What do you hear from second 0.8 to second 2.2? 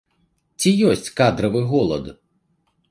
ёсць кадравы голад?